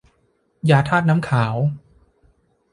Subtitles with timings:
[0.69, 1.55] ยาธาตุน้ำขาว